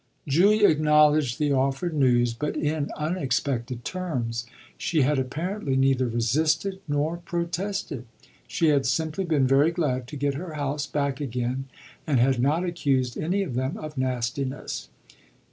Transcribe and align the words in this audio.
Julia 0.27 0.67
acknowledged 0.67 1.37
the 1.37 1.53
offered 1.53 1.93
news, 1.93 2.33
but 2.33 2.57
in 2.57 2.89
unexpected 2.97 3.85
terms: 3.85 4.47
she 4.75 5.03
had 5.03 5.19
apparently 5.19 5.75
neither 5.75 6.07
resisted 6.07 6.81
nor 6.87 7.17
protested; 7.17 8.05
she 8.47 8.69
had 8.69 8.87
simply 8.87 9.25
been 9.25 9.45
very 9.45 9.69
glad 9.69 10.07
to 10.07 10.15
get 10.15 10.33
her 10.33 10.55
house 10.55 10.87
back 10.87 11.21
again 11.21 11.65
and 12.07 12.19
had 12.19 12.39
not 12.39 12.63
accused 12.65 13.15
any 13.15 13.43
of 13.43 13.53
them 13.53 13.77
of 13.77 13.95
nastiness. 13.95 14.89